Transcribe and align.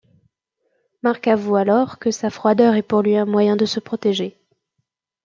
Mark 1.03 1.27
avoue 1.27 1.57
alors 1.57 1.99
que 1.99 2.09
sa 2.09 2.31
froideur 2.31 2.73
est 2.73 2.81
pour 2.81 3.03
lui 3.03 3.15
un 3.17 3.25
moyen 3.27 3.55
de 3.55 3.67
se 3.67 3.79
protéger. 3.79 4.35